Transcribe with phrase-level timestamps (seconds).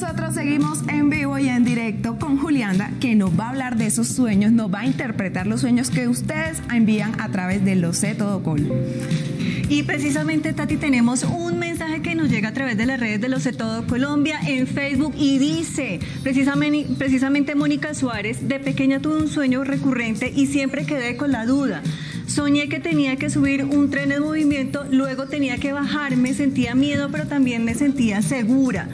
[0.00, 3.84] nosotros seguimos en vivo y en directo con Julianda, que nos va a hablar de
[3.84, 7.92] esos sueños, nos va a interpretar los sueños que ustedes envían a través de Lo
[7.92, 8.66] sé todo Col.
[9.68, 13.28] Y precisamente, Tati, tenemos un mensaje que nos llega a través de las redes de
[13.28, 19.18] Lo sé todo Colombia en Facebook y dice, precisamente, precisamente Mónica Suárez, de pequeña tuve
[19.18, 21.82] un sueño recurrente y siempre quedé con la duda.
[22.26, 26.74] Soñé que tenía que subir un tren en movimiento, luego tenía que bajar, me sentía
[26.74, 28.88] miedo, pero también me sentía segura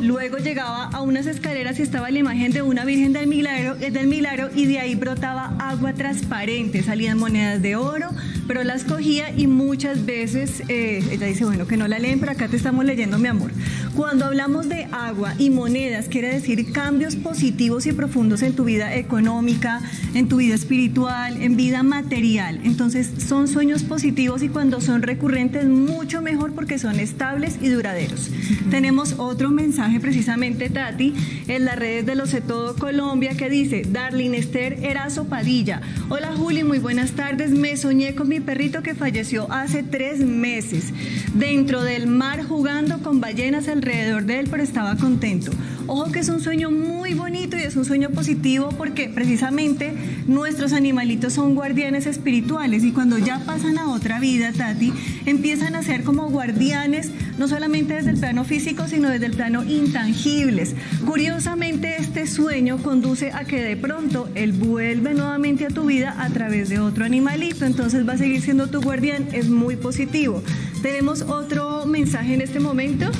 [0.00, 4.06] luego llegaba a unas escaleras y estaba la imagen de una Virgen del Milagro, del
[4.06, 8.10] Milagro y de ahí brotaba agua transparente, salían monedas de oro,
[8.46, 12.32] pero las cogía y muchas veces eh, ella dice, bueno, que no la leen, pero
[12.32, 13.50] acá te estamos leyendo, mi amor.
[13.96, 18.94] Cuando hablamos de agua y monedas, quiere decir cambios positivos y profundos en tu vida
[18.94, 19.80] económica,
[20.14, 22.60] en tu vida espiritual, en vida material.
[22.64, 28.30] Entonces son sueños positivos y cuando son recurrentes, mucho mejor porque son estables y duraderos.
[28.70, 29.63] Tenemos otro mensaje
[30.00, 31.14] precisamente, Tati,
[31.48, 35.80] en las redes de Los de Todo Colombia que dice, Darlene Esther Erazo Padilla.
[36.10, 37.50] Hola Juli, muy buenas tardes.
[37.50, 40.92] Me soñé con mi perrito que falleció hace tres meses,
[41.32, 45.50] dentro del mar jugando con ballenas alrededor de él, pero estaba contento.
[45.86, 49.92] Ojo que es un sueño muy bonito y es un sueño positivo porque precisamente
[50.26, 54.92] nuestros animalitos son guardianes espirituales y cuando ya pasan a otra vida, Tati,
[55.26, 59.64] empiezan a ser como guardianes, no solamente desde el plano físico, sino desde el plano
[59.64, 60.74] intangibles.
[61.06, 66.30] Curiosamente, este sueño conduce a que de pronto él vuelve nuevamente a tu vida a
[66.30, 70.42] través de otro animalito, entonces va a seguir siendo tu guardián, es muy positivo.
[70.82, 73.10] Tenemos otro mensaje en este momento.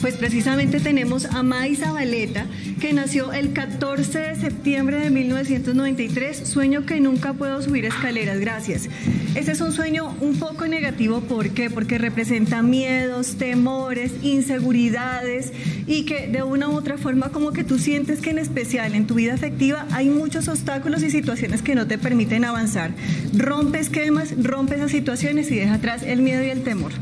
[0.00, 2.46] Pues precisamente tenemos a May Zabaleta,
[2.80, 8.88] que nació el 14 de septiembre de 1993, sueño que nunca puedo subir escaleras, gracias.
[9.34, 11.68] Ese es un sueño un poco negativo, ¿por qué?
[11.68, 15.52] Porque representa miedos, temores, inseguridades
[15.86, 19.06] y que de una u otra forma como que tú sientes que en especial en
[19.06, 22.92] tu vida afectiva hay muchos obstáculos y situaciones que no te permiten avanzar.
[23.36, 26.92] Rompe esquemas, rompe esas situaciones y deja atrás el miedo y el temor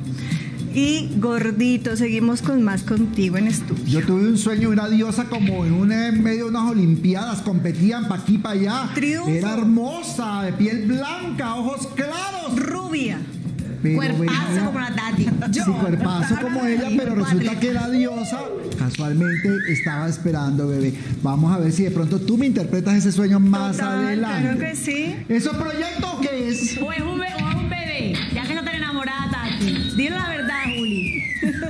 [0.79, 1.97] y gordito.
[1.97, 3.85] Seguimos con más contigo en estudio.
[3.85, 8.07] Yo tuve un sueño, una diosa como en, una, en medio de unas olimpiadas, competían
[8.07, 8.91] para aquí, para allá.
[8.97, 12.57] Era hermosa, de piel blanca, ojos claros.
[12.57, 13.19] Rubia.
[13.83, 15.27] cuerpazo como la Tati.
[15.53, 18.41] Sí, cuerpazo como ella, pero resulta que la diosa
[18.79, 20.95] casualmente estaba esperando, bebé.
[21.23, 24.43] Vamos a ver si de pronto tú me interpretas ese sueño más adelante.
[24.43, 25.17] Claro que sí.
[25.29, 26.79] ¿Eso proyecto qué es?
[26.81, 27.21] O es un,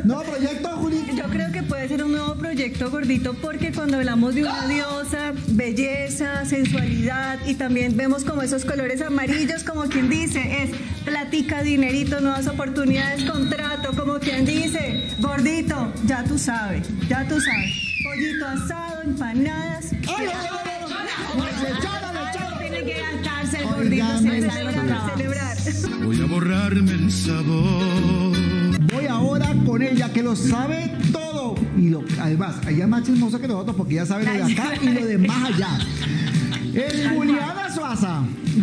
[0.08, 1.04] No, proyecto, Juli.
[1.14, 5.34] Yo creo que puede ser un nuevo proyecto gordito porque cuando hablamos de una diosa,
[5.48, 10.70] belleza, sensualidad y también vemos como esos colores amarillos, como quien dice, es
[11.04, 17.70] platica, dinerito, nuevas oportunidades, contrato, como quien dice, gordito, ya tú sabes, ya tú sabes.
[18.02, 19.92] Pollito asado, empanadas.
[19.92, 20.28] ¡Ay,
[22.60, 25.58] Tiene que gastarse el gordito, a celebrar.
[26.02, 28.47] Voy a borrarme el sabor
[29.68, 31.54] con ella que lo sabe todo.
[31.76, 34.72] Y lo, además, ella es más chismosa que nosotros porque ella sabe lo de acá
[34.80, 35.78] y lo de más allá.
[36.74, 37.67] Es Juliana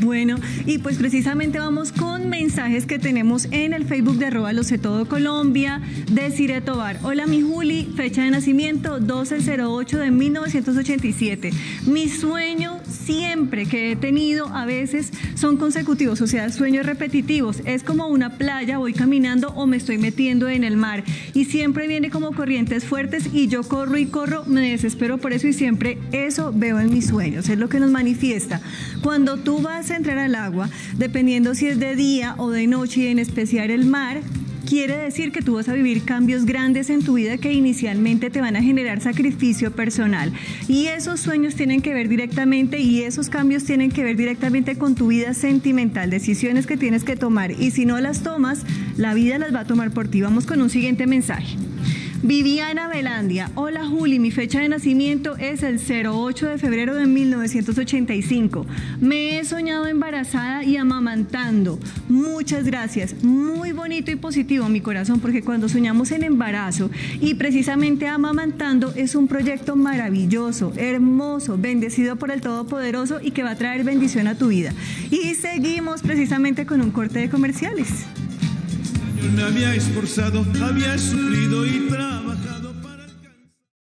[0.02, 4.64] Bueno, y pues precisamente vamos con mensajes que tenemos en el Facebook de arroba lo
[4.66, 5.82] todo Colombia,
[6.12, 7.00] de Cire Tobar.
[7.02, 11.52] Hola mi Juli, fecha de nacimiento 1208 de 1987.
[11.86, 17.62] Mi sueño siempre que he tenido a veces son consecutivos, o sea, sueños repetitivos.
[17.66, 21.04] Es como una playa, voy caminando o me estoy metiendo en el mar
[21.34, 25.48] y siempre viene como corrientes fuertes y yo corro y corro, me desespero por eso
[25.48, 28.62] y siempre eso veo en mis sueños, es lo que nos manifiesta.
[29.06, 30.68] Cuando tú vas a entrar al agua,
[30.98, 34.22] dependiendo si es de día o de noche y en especial el mar,
[34.68, 38.42] quiere decir que tú vas a vivir cambios grandes en tu vida que inicialmente te
[38.42, 40.34] van a generar sacrificio personal.
[40.68, 44.96] Y esos sueños tienen que ver directamente y esos cambios tienen que ver directamente con
[44.96, 47.52] tu vida sentimental, decisiones que tienes que tomar.
[47.52, 48.64] Y si no las tomas,
[48.98, 50.22] la vida las va a tomar por ti.
[50.22, 51.58] Vamos con un siguiente mensaje.
[52.26, 53.52] Viviana Velandia.
[53.54, 58.66] Hola Juli, mi fecha de nacimiento es el 08 de febrero de 1985.
[59.00, 61.80] Me he soñado embarazada y amamantando.
[62.10, 63.24] Muchas gracias.
[63.24, 66.90] Muy bonito y positivo mi corazón porque cuando soñamos en embarazo
[67.22, 73.52] y precisamente amamantando es un proyecto maravilloso, hermoso, bendecido por el Todopoderoso y que va
[73.52, 74.74] a traer bendición a tu vida.
[75.12, 78.08] Y seguimos precisamente con un corte de comerciales
[79.32, 82.75] me había esforzado, había sufrido y trabajado.